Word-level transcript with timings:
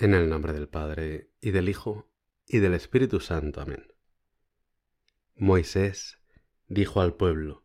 En 0.00 0.14
el 0.14 0.30
nombre 0.30 0.52
del 0.52 0.68
Padre, 0.68 1.32
y 1.40 1.50
del 1.50 1.68
Hijo, 1.68 2.08
y 2.46 2.58
del 2.58 2.74
Espíritu 2.74 3.18
Santo. 3.18 3.60
Amén. 3.60 3.92
Moisés 5.34 6.20
dijo 6.68 7.00
al 7.00 7.14
pueblo, 7.14 7.64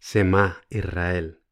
Semá 0.00 0.62
Israel, 0.68 1.42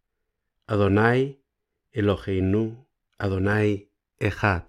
Adonai 0.66 1.44
Eloheinu, 1.92 2.88
Adonai 3.16 3.92
Ejad. 4.18 4.64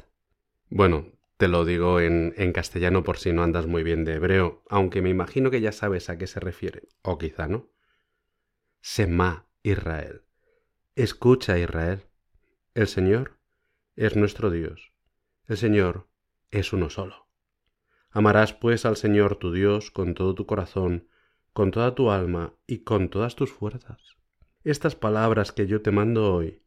Bueno, 0.69 1.11
te 1.37 1.47
lo 1.47 1.65
digo 1.65 1.99
en, 1.99 2.35
en, 2.37 2.53
castellano 2.53 3.03
por 3.03 3.17
si 3.17 3.33
no 3.33 3.41
andas 3.41 3.65
muy 3.65 3.81
bien 3.81 4.05
de 4.05 4.13
hebreo, 4.13 4.63
aunque 4.69 5.01
me 5.01 5.09
imagino 5.09 5.49
que 5.49 5.61
ya 5.61 5.71
sabes 5.71 6.11
a 6.11 6.17
qué 6.19 6.27
se 6.27 6.41
refiere, 6.41 6.89
o 7.01 7.17
quizá 7.17 7.47
no. 7.47 7.71
Semá 8.81 9.47
Israel. 9.63 10.21
Escucha 10.95 11.57
Israel. 11.57 12.03
El 12.75 12.87
Señor 12.87 13.39
es 13.95 14.15
nuestro 14.15 14.51
Dios 14.51 14.92
el 15.47 15.57
Señor 15.57 16.07
es 16.51 16.71
uno 16.71 16.89
solo. 16.89 17.27
Amarás 18.09 18.53
pues 18.53 18.85
al 18.85 18.95
Señor 18.95 19.35
tu 19.35 19.51
Dios 19.51 19.91
con 19.91 20.13
todo 20.13 20.35
tu 20.35 20.45
corazón, 20.45 21.09
con 21.51 21.71
toda 21.71 21.95
tu 21.95 22.11
alma 22.11 22.53
y 22.65 22.79
con 22.79 23.09
todas 23.09 23.35
tus 23.35 23.51
fuerzas. 23.51 24.17
Estas 24.63 24.95
palabras 24.95 25.51
que 25.51 25.67
yo 25.67 25.81
te 25.81 25.91
mando 25.91 26.33
hoy 26.33 26.63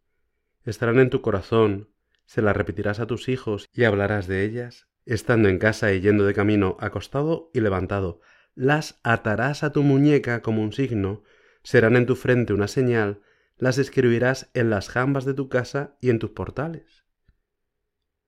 estarán 0.65 0.98
en 0.98 1.09
tu 1.09 1.23
corazón, 1.23 1.88
se 2.27 2.42
las 2.42 2.56
repetirás 2.56 3.01
a 3.01 3.06
tus 3.06 3.28
hijos 3.28 3.66
y 3.73 3.84
hablarás 3.84 4.27
de 4.27 4.45
ellas, 4.45 4.88
estando 5.06 5.48
en 5.48 5.59
casa 5.59 5.93
y 5.93 6.01
yendo 6.01 6.24
de 6.24 6.34
camino, 6.34 6.77
acostado 6.80 7.51
y 7.54 7.60
levantado. 7.60 8.20
Las 8.54 9.01
atarás 9.04 9.62
a 9.62 9.73
tu 9.73 9.82
muñeca 9.82 10.43
como 10.43 10.62
un 10.62 10.73
signo, 10.73 11.23
serán 11.62 11.96
en 11.96 12.06
tu 12.06 12.16
frente 12.16 12.52
una 12.52 12.68
señal, 12.68 13.23
las 13.56 13.79
escribirás 13.79 14.51
en 14.52 14.68
las 14.68 14.88
jambas 14.88 15.24
de 15.24 15.34
tu 15.34 15.48
casa 15.48 15.96
y 16.01 16.10
en 16.10 16.18
tus 16.18 16.30
portales. 16.30 17.05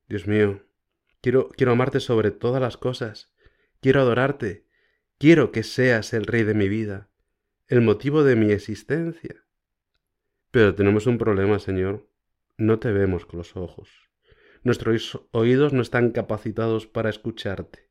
Dios 0.09 0.27
mío, 0.27 0.63
quiero, 1.21 1.49
quiero 1.51 1.73
amarte 1.73 2.01
sobre 2.01 2.31
todas 2.31 2.63
las 2.63 2.77
cosas, 2.77 3.33
quiero 3.81 4.01
adorarte, 4.01 4.65
quiero 5.19 5.53
que 5.53 5.63
seas 5.63 6.15
el 6.15 6.25
rey 6.25 6.45
de 6.45 6.55
mi 6.55 6.69
vida, 6.69 7.11
el 7.67 7.83
motivo 7.83 8.25
de 8.25 8.35
mi 8.35 8.51
existencia. 8.51 9.45
Pero 10.51 10.75
tenemos 10.75 11.07
un 11.07 11.19
problema, 11.19 11.59
Señor, 11.59 12.09
no 12.57 12.79
te 12.79 12.91
vemos 12.91 13.27
con 13.27 13.39
los 13.39 13.55
ojos. 13.57 13.91
Nuestros 14.63 15.21
oídos 15.31 15.73
no 15.73 15.83
están 15.83 16.11
capacitados 16.11 16.87
para 16.87 17.11
escucharte. 17.11 17.91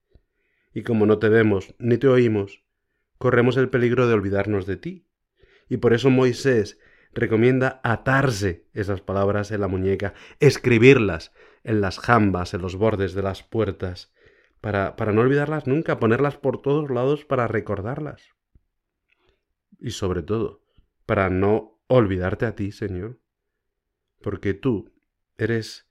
Y 0.74 0.82
como 0.82 1.06
no 1.06 1.20
te 1.20 1.30
vemos 1.30 1.76
ni 1.78 1.98
te 1.98 2.08
oímos, 2.08 2.64
corremos 3.18 3.58
el 3.58 3.70
peligro 3.70 4.08
de 4.08 4.14
olvidarnos 4.16 4.66
de 4.66 4.78
ti. 4.78 5.08
Y 5.70 5.78
por 5.78 5.94
eso 5.94 6.10
Moisés 6.10 6.80
recomienda 7.18 7.82
atarse 7.84 8.68
esas 8.74 9.02
palabras 9.02 9.52
en 9.52 9.62
la 9.62 9.68
muñeca, 9.68 10.14
escribirlas 10.40 11.34
en 11.64 11.82
las 11.82 12.00
jambas, 12.00 12.54
en 12.54 12.62
los 12.62 12.76
bordes 12.76 13.14
de 13.14 13.24
las 13.24 13.44
puertas, 13.44 14.14
para, 14.62 14.96
para 14.96 15.12
no 15.12 15.22
olvidarlas 15.22 15.68
nunca, 15.68 16.00
ponerlas 16.00 16.38
por 16.38 16.62
todos 16.62 16.90
lados 16.90 17.26
para 17.26 17.48
recordarlas. 17.48 18.34
Y 19.80 19.92
sobre 19.92 20.24
todo, 20.24 20.64
para 21.06 21.30
no 21.30 21.80
olvidarte 21.88 22.46
a 22.46 22.56
ti, 22.56 22.72
Señor, 22.72 23.20
porque 24.22 24.54
tú 24.54 24.92
eres 25.38 25.88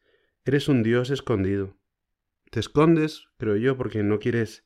eres 0.46 0.68
un 0.68 0.84
Dios 0.84 1.10
escondido. 1.10 1.76
Te 2.52 2.60
escondes, 2.60 3.26
creo 3.36 3.56
yo, 3.56 3.76
porque 3.76 4.04
no 4.04 4.20
quieres 4.20 4.64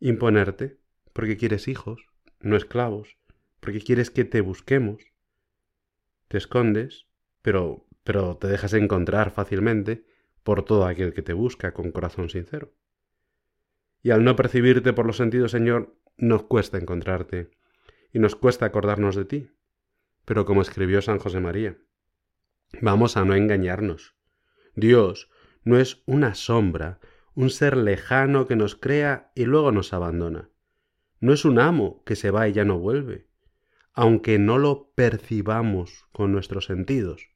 imponerte, 0.00 0.80
porque 1.12 1.36
quieres 1.36 1.68
hijos, 1.68 2.08
no 2.40 2.56
esclavos, 2.56 3.16
porque 3.60 3.80
quieres 3.80 4.10
que 4.10 4.24
te 4.24 4.40
busquemos, 4.40 5.13
te 6.28 6.38
escondes, 6.38 7.06
pero, 7.42 7.86
pero 8.02 8.36
te 8.36 8.48
dejas 8.48 8.74
encontrar 8.74 9.30
fácilmente 9.30 10.06
por 10.42 10.64
todo 10.64 10.86
aquel 10.86 11.12
que 11.12 11.22
te 11.22 11.32
busca 11.32 11.72
con 11.72 11.90
corazón 11.90 12.28
sincero. 12.28 12.74
Y 14.02 14.10
al 14.10 14.24
no 14.24 14.36
percibirte 14.36 14.92
por 14.92 15.06
los 15.06 15.16
sentidos, 15.16 15.50
Señor, 15.50 15.96
nos 16.16 16.44
cuesta 16.44 16.78
encontrarte 16.78 17.50
y 18.12 18.18
nos 18.18 18.36
cuesta 18.36 18.66
acordarnos 18.66 19.16
de 19.16 19.24
ti. 19.24 19.50
Pero 20.24 20.44
como 20.44 20.62
escribió 20.62 21.02
San 21.02 21.18
José 21.18 21.40
María, 21.40 21.76
vamos 22.80 23.16
a 23.16 23.24
no 23.24 23.34
engañarnos. 23.34 24.14
Dios 24.74 25.30
no 25.64 25.78
es 25.78 26.02
una 26.06 26.34
sombra, 26.34 27.00
un 27.34 27.50
ser 27.50 27.76
lejano 27.76 28.46
que 28.46 28.56
nos 28.56 28.76
crea 28.76 29.32
y 29.34 29.44
luego 29.44 29.72
nos 29.72 29.92
abandona. 29.92 30.50
No 31.20 31.32
es 31.32 31.44
un 31.44 31.58
amo 31.58 32.02
que 32.04 32.16
se 32.16 32.30
va 32.30 32.48
y 32.48 32.52
ya 32.52 32.64
no 32.64 32.78
vuelve 32.78 33.28
aunque 33.94 34.38
no 34.38 34.58
lo 34.58 34.90
percibamos 34.94 36.04
con 36.12 36.32
nuestros 36.32 36.66
sentidos. 36.66 37.28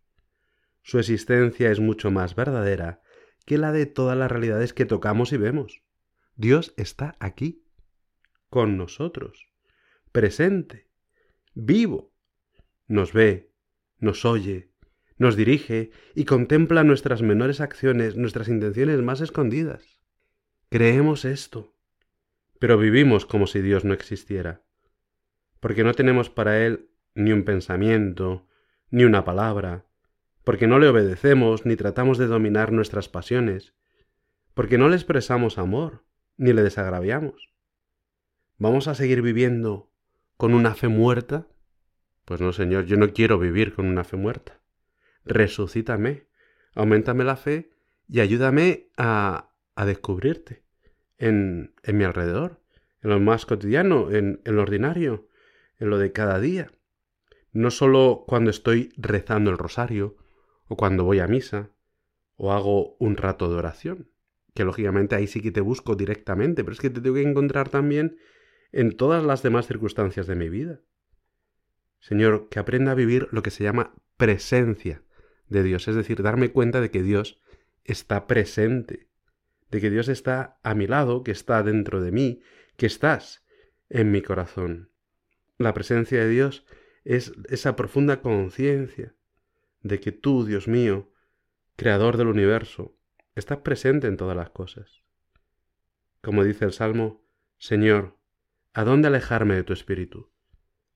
Su 0.82 0.98
existencia 0.98 1.70
es 1.70 1.78
mucho 1.80 2.10
más 2.10 2.34
verdadera 2.34 3.00
que 3.46 3.58
la 3.58 3.72
de 3.72 3.86
todas 3.86 4.18
las 4.18 4.30
realidades 4.30 4.74
que 4.74 4.84
tocamos 4.84 5.32
y 5.32 5.36
vemos. 5.36 5.82
Dios 6.36 6.74
está 6.76 7.16
aquí, 7.20 7.64
con 8.50 8.76
nosotros, 8.76 9.48
presente, 10.12 10.88
vivo. 11.54 12.12
Nos 12.88 13.12
ve, 13.12 13.52
nos 13.98 14.24
oye, 14.24 14.72
nos 15.16 15.36
dirige 15.36 15.90
y 16.14 16.24
contempla 16.24 16.84
nuestras 16.84 17.22
menores 17.22 17.60
acciones, 17.60 18.16
nuestras 18.16 18.48
intenciones 18.48 19.00
más 19.00 19.20
escondidas. 19.20 20.00
Creemos 20.70 21.24
esto, 21.24 21.76
pero 22.58 22.78
vivimos 22.78 23.26
como 23.26 23.46
si 23.46 23.60
Dios 23.60 23.84
no 23.84 23.94
existiera 23.94 24.67
porque 25.60 25.84
no 25.84 25.94
tenemos 25.94 26.30
para 26.30 26.64
Él 26.64 26.90
ni 27.14 27.32
un 27.32 27.44
pensamiento, 27.44 28.46
ni 28.90 29.04
una 29.04 29.24
palabra, 29.24 29.86
porque 30.44 30.66
no 30.66 30.78
le 30.78 30.88
obedecemos 30.88 31.66
ni 31.66 31.76
tratamos 31.76 32.16
de 32.18 32.26
dominar 32.26 32.72
nuestras 32.72 33.08
pasiones, 33.08 33.74
porque 34.54 34.78
no 34.78 34.88
le 34.88 34.96
expresamos 34.96 35.58
amor, 35.58 36.04
ni 36.36 36.52
le 36.52 36.62
desagraviamos. 36.62 37.52
¿Vamos 38.56 38.88
a 38.88 38.94
seguir 38.94 39.22
viviendo 39.22 39.92
con 40.36 40.54
una 40.54 40.74
fe 40.74 40.88
muerta? 40.88 41.46
Pues 42.24 42.40
no, 42.40 42.52
Señor, 42.52 42.86
yo 42.86 42.96
no 42.96 43.12
quiero 43.12 43.38
vivir 43.38 43.74
con 43.74 43.86
una 43.86 44.04
fe 44.04 44.16
muerta. 44.16 44.60
Resucítame, 45.24 46.26
aumentame 46.74 47.24
la 47.24 47.36
fe 47.36 47.70
y 48.08 48.20
ayúdame 48.20 48.90
a, 48.96 49.50
a 49.74 49.84
descubrirte 49.84 50.64
en, 51.18 51.74
en 51.82 51.98
mi 51.98 52.04
alrededor, 52.04 52.62
en 53.02 53.10
lo 53.10 53.20
más 53.20 53.46
cotidiano, 53.46 54.10
en, 54.10 54.40
en 54.44 54.56
lo 54.56 54.62
ordinario, 54.62 55.27
en 55.78 55.90
lo 55.90 55.98
de 55.98 56.12
cada 56.12 56.40
día. 56.40 56.70
No 57.52 57.70
solo 57.70 58.24
cuando 58.26 58.50
estoy 58.50 58.92
rezando 58.96 59.50
el 59.50 59.58
rosario, 59.58 60.16
o 60.66 60.76
cuando 60.76 61.04
voy 61.04 61.20
a 61.20 61.26
misa, 61.26 61.70
o 62.36 62.52
hago 62.52 62.96
un 62.98 63.16
rato 63.16 63.48
de 63.48 63.56
oración, 63.56 64.10
que 64.54 64.64
lógicamente 64.64 65.14
ahí 65.14 65.26
sí 65.26 65.40
que 65.40 65.50
te 65.50 65.60
busco 65.60 65.94
directamente, 65.94 66.62
pero 66.62 66.72
es 66.72 66.80
que 66.80 66.90
te 66.90 67.00
tengo 67.00 67.16
que 67.16 67.22
encontrar 67.22 67.68
también 67.68 68.18
en 68.72 68.96
todas 68.96 69.24
las 69.24 69.42
demás 69.42 69.66
circunstancias 69.66 70.26
de 70.26 70.36
mi 70.36 70.48
vida. 70.48 70.80
Señor, 72.00 72.48
que 72.48 72.58
aprenda 72.58 72.92
a 72.92 72.94
vivir 72.94 73.28
lo 73.32 73.42
que 73.42 73.50
se 73.50 73.64
llama 73.64 73.94
presencia 74.16 75.02
de 75.48 75.62
Dios, 75.62 75.88
es 75.88 75.96
decir, 75.96 76.22
darme 76.22 76.50
cuenta 76.50 76.80
de 76.80 76.90
que 76.90 77.02
Dios 77.02 77.40
está 77.84 78.26
presente, 78.26 79.08
de 79.70 79.80
que 79.80 79.90
Dios 79.90 80.08
está 80.08 80.58
a 80.62 80.74
mi 80.74 80.86
lado, 80.86 81.22
que 81.22 81.30
está 81.30 81.62
dentro 81.62 82.00
de 82.00 82.12
mí, 82.12 82.42
que 82.76 82.86
estás 82.86 83.44
en 83.88 84.10
mi 84.10 84.22
corazón. 84.22 84.90
La 85.58 85.74
presencia 85.74 86.20
de 86.20 86.28
Dios 86.28 86.64
es 87.02 87.32
esa 87.48 87.74
profunda 87.74 88.20
conciencia 88.20 89.16
de 89.82 89.98
que 89.98 90.12
tú, 90.12 90.44
Dios 90.44 90.68
mío, 90.68 91.10
creador 91.74 92.16
del 92.16 92.28
universo, 92.28 92.96
estás 93.34 93.58
presente 93.58 94.06
en 94.06 94.16
todas 94.16 94.36
las 94.36 94.50
cosas. 94.50 95.02
Como 96.20 96.44
dice 96.44 96.64
el 96.64 96.72
Salmo, 96.72 97.24
Señor, 97.56 98.16
¿a 98.72 98.84
dónde 98.84 99.08
alejarme 99.08 99.56
de 99.56 99.64
tu 99.64 99.72
espíritu? 99.72 100.30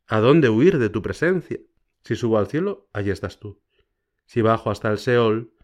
¿A 0.07 0.21
dónde 0.21 0.49
huir 0.49 0.79
de 0.79 0.91
tu 0.91 1.03
presencia? 1.03 1.59
Si 2.05 2.15
subo 2.15 2.39
al 2.39 2.47
cielo, 2.47 2.89
allí 2.93 3.11
estás 3.11 3.41
tú. 3.41 3.61
Si 4.27 4.43
bajo 4.43 4.71
hasta 4.71 4.93
el 4.93 4.99
Seol, 4.99 5.55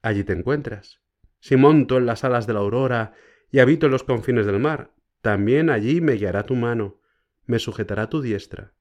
allí 0.00 0.24
te 0.24 0.32
encuentras. 0.32 1.02
Si 1.40 1.56
monto 1.56 1.98
en 1.98 2.06
las 2.06 2.24
alas 2.24 2.46
de 2.46 2.54
la 2.54 2.60
aurora 2.60 3.12
y 3.50 3.58
habito 3.58 3.84
en 3.84 3.92
los 3.92 4.02
confines 4.02 4.46
del 4.46 4.60
mar, 4.60 4.94
también 5.20 5.68
allí 5.68 6.00
me 6.00 6.14
guiará 6.14 6.44
tu 6.44 6.54
mano 6.54 7.00
me 7.46 7.58
sujetará 7.58 8.08
tu 8.08 8.20
diestra. 8.20 8.72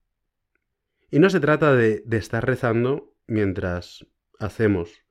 Y 1.12 1.19
no 1.19 1.29
se 1.29 1.39
trata 1.39 1.75
de, 1.75 2.03
estar 2.12 2.45
rezando 2.45 3.13
mientras 3.27 4.06
hacemos 4.39 5.06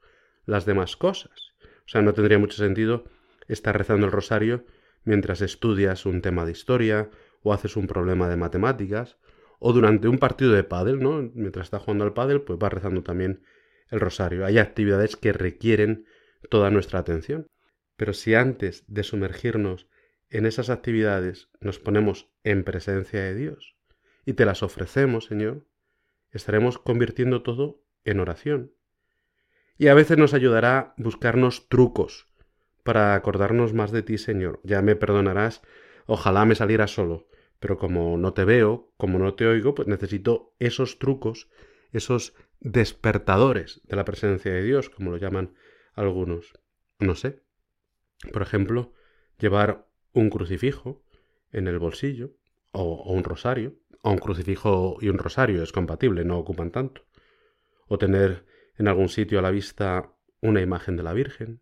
las 0.44 0.66
demás 0.66 0.96
cosas. 0.96 1.54
O 1.62 1.88
sea, 1.88 2.02
no 2.02 2.12
tendría 2.14 2.38
mucho 2.38 2.56
sentido 2.56 3.04
estar 3.48 3.76
rezando 3.76 4.06
el 4.06 4.12
rosario 4.12 4.64
mientras 5.04 5.40
estudias 5.40 6.06
un 6.06 6.22
tema 6.22 6.44
de 6.44 6.52
historia 6.52 7.10
o 7.42 7.52
haces 7.52 7.76
un 7.76 7.86
problema 7.86 8.28
de 8.28 8.36
matemáticas 8.36 9.18
o 9.58 9.72
durante 9.72 10.08
un 10.08 10.18
partido 10.18 10.52
de 10.52 10.64
pádel, 10.64 11.00
¿no? 11.00 11.30
Mientras 11.34 11.66
estás 11.66 11.82
jugando 11.82 12.04
al 12.04 12.14
pádel, 12.14 12.42
pues 12.42 12.58
vas 12.58 12.72
rezando 12.72 13.02
también 13.02 13.42
el 13.90 14.00
rosario. 14.00 14.44
Hay 14.44 14.58
actividades 14.58 15.16
que 15.16 15.32
requieren 15.32 16.06
toda 16.50 16.70
nuestra 16.70 16.98
atención. 16.98 17.46
Pero 17.96 18.12
si 18.12 18.34
antes 18.34 18.84
de 18.88 19.04
sumergirnos 19.04 19.88
en 20.34 20.46
esas 20.46 20.69
actividades 20.69 21.48
nos 21.60 21.78
ponemos 21.78 22.28
en 22.42 22.64
presencia 22.64 23.22
de 23.22 23.36
Dios 23.36 23.76
y 24.26 24.32
te 24.32 24.44
las 24.44 24.64
ofrecemos, 24.64 25.26
Señor, 25.26 25.64
estaremos 26.32 26.78
convirtiendo 26.78 27.42
todo 27.42 27.84
en 28.04 28.19
oración. 28.19 28.72
Y 29.78 29.86
a 29.86 29.94
veces 29.94 30.19
nos 30.19 30.34
ayudará 30.34 30.92
buscarnos 30.96 31.69
trucos 31.69 32.26
para 32.82 33.14
acordarnos 33.14 33.75
más 33.75 33.92
de 33.92 34.02
ti, 34.02 34.19
Señor. 34.19 34.60
Ya 34.64 34.82
me 34.82 34.96
perdonarás, 34.96 35.62
ojalá 36.06 36.44
me 36.44 36.56
saliera 36.56 36.88
solo, 36.88 37.28
pero 37.60 37.78
como 37.78 38.19
no 38.19 38.32
te 38.32 38.44
veo, 38.44 38.92
como 38.96 39.20
no 39.20 39.34
te 39.34 39.46
oigo, 39.46 39.76
pues 39.76 39.86
necesito 39.86 40.56
esos 40.58 40.98
trucos, 40.98 41.48
esos 41.92 42.34
despertadores 42.58 43.82
de 43.84 43.94
la 43.94 44.04
presencia 44.04 44.52
de 44.52 44.64
Dios, 44.64 44.90
como 44.90 45.12
lo 45.12 45.16
llaman 45.16 45.54
algunos. 45.94 46.54
No 46.98 47.14
sé. 47.14 47.40
Por 48.32 48.42
ejemplo, 48.42 48.92
llevar 49.38 49.86
un 50.14 50.31
crucifijo 50.31 51.02
en 51.52 51.69
el 51.69 51.78
bolsillo, 51.78 52.32
o, 52.72 53.12
un 53.12 53.22
rosario, 53.22 53.75
o 54.02 54.11
un 54.11 54.19
crucifijo 54.19 54.96
y 55.00 55.08
un 55.08 55.19
rosario 55.19 55.62
es 55.62 55.72
compatible, 55.72 56.25
no 56.25 56.38
ocupan 56.38 56.70
tanto. 56.70 57.02
O 57.87 57.99
tener 57.99 58.46
en 58.78 58.88
algún 58.88 59.08
sitio 59.08 59.38
a 59.38 59.43
la 59.43 59.50
vista 59.50 60.12
una 60.40 60.61
imagen 60.62 60.96
de 60.96 61.02
la 61.02 61.12
Virgen, 61.12 61.61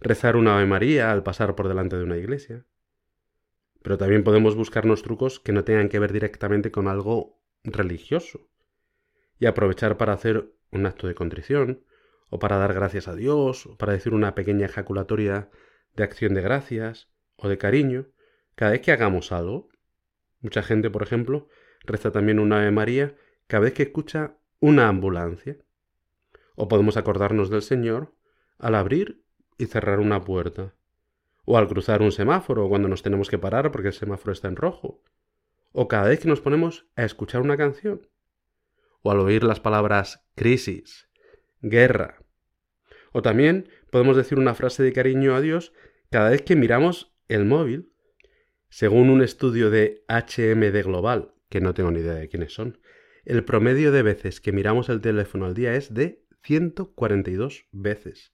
rezar 0.00 0.36
una 0.36 0.56
Ave 0.56 0.66
María 0.66 1.12
al 1.12 1.22
pasar 1.22 1.54
por 1.54 1.68
delante 1.68 1.96
de 1.96 2.04
una 2.04 2.16
iglesia. 2.16 2.66
Pero 3.82 3.98
también 3.98 4.24
podemos 4.24 4.56
buscarnos 4.56 5.02
trucos 5.02 5.38
que 5.38 5.52
no 5.52 5.64
tengan 5.64 5.88
que 5.88 5.98
ver 5.98 6.12
directamente 6.12 6.70
con 6.70 6.88
algo 6.88 7.40
religioso 7.62 8.48
y 9.38 9.46
aprovechar 9.46 9.96
para 9.96 10.12
hacer 10.12 10.52
un 10.70 10.86
acto 10.86 11.06
de 11.06 11.14
contrición, 11.14 11.84
o 12.28 12.38
para 12.38 12.56
dar 12.56 12.74
gracias 12.74 13.06
a 13.06 13.14
Dios, 13.14 13.66
o 13.66 13.76
para 13.76 13.92
decir 13.92 14.12
una 14.12 14.34
pequeña 14.34 14.66
ejaculatoria 14.66 15.50
de 15.94 16.04
acción 16.04 16.34
de 16.34 16.42
gracias 16.42 17.08
o 17.36 17.48
de 17.48 17.58
cariño, 17.58 18.06
cada 18.54 18.72
vez 18.72 18.80
que 18.80 18.92
hagamos 18.92 19.32
algo. 19.32 19.68
Mucha 20.40 20.62
gente, 20.62 20.90
por 20.90 21.02
ejemplo, 21.02 21.48
reza 21.84 22.10
también 22.10 22.38
una 22.38 22.58
Ave 22.58 22.70
María 22.70 23.16
cada 23.46 23.64
vez 23.64 23.74
que 23.74 23.84
escucha 23.84 24.36
una 24.60 24.88
ambulancia. 24.88 25.56
O 26.54 26.68
podemos 26.68 26.96
acordarnos 26.96 27.50
del 27.50 27.62
Señor 27.62 28.14
al 28.58 28.74
abrir 28.74 29.22
y 29.58 29.66
cerrar 29.66 30.00
una 30.00 30.24
puerta. 30.24 30.74
O 31.44 31.58
al 31.58 31.68
cruzar 31.68 32.02
un 32.02 32.12
semáforo 32.12 32.68
cuando 32.68 32.88
nos 32.88 33.02
tenemos 33.02 33.28
que 33.28 33.38
parar 33.38 33.70
porque 33.70 33.88
el 33.88 33.94
semáforo 33.94 34.32
está 34.32 34.48
en 34.48 34.56
rojo. 34.56 35.02
O 35.72 35.88
cada 35.88 36.08
vez 36.08 36.20
que 36.20 36.28
nos 36.28 36.40
ponemos 36.40 36.86
a 36.96 37.04
escuchar 37.04 37.42
una 37.42 37.56
canción. 37.56 38.08
O 39.02 39.10
al 39.10 39.20
oír 39.20 39.44
las 39.44 39.60
palabras 39.60 40.26
crisis, 40.34 41.08
guerra. 41.60 42.18
O 43.12 43.22
también 43.22 43.68
podemos 43.90 44.16
decir 44.16 44.38
una 44.38 44.54
frase 44.54 44.82
de 44.82 44.92
cariño 44.92 45.34
a 45.34 45.40
Dios 45.40 45.72
cada 46.10 46.30
vez 46.30 46.42
que 46.42 46.56
miramos 46.56 47.15
el 47.28 47.44
móvil. 47.44 47.92
Según 48.68 49.10
un 49.10 49.22
estudio 49.22 49.70
de 49.70 50.04
HMD 50.08 50.84
Global, 50.84 51.34
que 51.48 51.60
no 51.60 51.74
tengo 51.74 51.90
ni 51.90 52.00
idea 52.00 52.14
de 52.14 52.28
quiénes 52.28 52.52
son, 52.52 52.78
el 53.24 53.44
promedio 53.44 53.92
de 53.92 54.02
veces 54.02 54.40
que 54.40 54.52
miramos 54.52 54.88
el 54.88 55.00
teléfono 55.00 55.46
al 55.46 55.54
día 55.54 55.74
es 55.74 55.92
de 55.94 56.24
142 56.42 57.66
veces. 57.72 58.32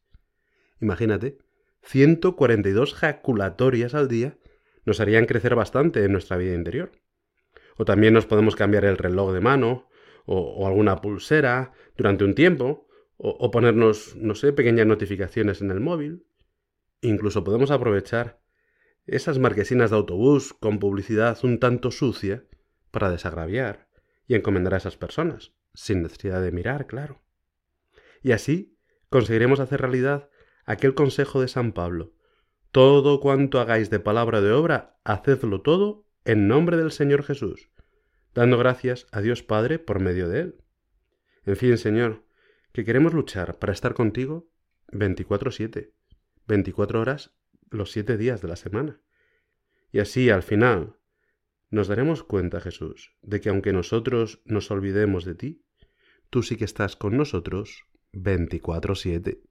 Imagínate, 0.80 1.38
142 1.82 2.94
jaculatorias 2.94 3.94
al 3.94 4.08
día 4.08 4.38
nos 4.84 5.00
harían 5.00 5.26
crecer 5.26 5.54
bastante 5.54 6.04
en 6.04 6.12
nuestra 6.12 6.36
vida 6.36 6.54
interior. 6.54 6.92
O 7.76 7.84
también 7.84 8.12
nos 8.12 8.26
podemos 8.26 8.56
cambiar 8.56 8.84
el 8.84 8.98
reloj 8.98 9.32
de 9.32 9.40
mano 9.40 9.88
o, 10.26 10.66
alguna 10.66 11.00
pulsera 11.00 11.72
durante 11.96 12.24
un 12.24 12.34
tiempo, 12.34 12.86
o, 13.16 13.30
o, 13.30 13.50
ponernos, 13.50 14.14
no 14.16 14.34
sé, 14.34 14.52
pequeñas 14.52 14.86
notificaciones 14.86 15.62
en 15.62 15.70
el 15.70 15.80
móvil. 15.80 16.26
Incluso 17.00 17.44
podemos 17.44 17.70
aprovechar 17.70 18.41
esas 19.06 19.38
marquesinas 19.38 19.90
de 19.90 19.96
autobús 19.96 20.52
con 20.52 20.78
publicidad 20.78 21.38
un 21.44 21.58
tanto 21.58 21.90
sucia 21.90 22.44
para 22.90 23.10
desagraviar 23.10 23.88
y 24.26 24.34
encomendar 24.34 24.74
a 24.74 24.78
esas 24.78 24.96
personas, 24.96 25.52
sin 25.74 26.02
necesidad 26.02 26.40
de 26.40 26.52
mirar, 26.52 26.86
claro. 26.86 27.22
Y 28.22 28.32
así 28.32 28.78
conseguiremos 29.08 29.60
hacer 29.60 29.80
realidad 29.80 30.28
aquel 30.64 30.94
consejo 30.94 31.40
de 31.40 31.48
San 31.48 31.72
Pablo. 31.72 32.14
Todo 32.70 33.20
cuanto 33.20 33.60
hagáis 33.60 33.90
de 33.90 34.00
palabra 34.00 34.38
o 34.38 34.42
de 34.42 34.52
obra, 34.52 34.98
hacedlo 35.04 35.62
todo 35.62 36.06
en 36.24 36.48
nombre 36.48 36.76
del 36.76 36.92
Señor 36.92 37.24
Jesús, 37.24 37.70
dando 38.34 38.56
gracias 38.56 39.06
a 39.10 39.20
Dios 39.20 39.42
Padre 39.42 39.78
por 39.78 40.00
medio 40.00 40.28
de 40.28 40.40
Él. 40.40 40.64
En 41.44 41.56
fin, 41.56 41.76
Señor, 41.76 42.24
que 42.72 42.84
queremos 42.84 43.12
luchar 43.12 43.58
para 43.58 43.72
estar 43.72 43.94
contigo 43.94 44.48
24/7, 44.92 45.92
24 46.46 47.00
horas 47.00 47.34
los 47.72 47.90
siete 47.90 48.16
días 48.16 48.42
de 48.42 48.48
la 48.48 48.56
semana. 48.56 49.00
Y 49.90 50.00
así, 50.00 50.30
al 50.30 50.42
final, 50.42 50.96
nos 51.70 51.88
daremos 51.88 52.22
cuenta, 52.22 52.60
Jesús, 52.60 53.16
de 53.22 53.40
que 53.40 53.48
aunque 53.48 53.72
nosotros 53.72 54.42
nos 54.44 54.70
olvidemos 54.70 55.24
de 55.24 55.34
ti, 55.34 55.64
tú 56.30 56.42
sí 56.42 56.56
que 56.56 56.64
estás 56.64 56.96
con 56.96 57.16
nosotros 57.16 57.86
24/7. 58.12 59.42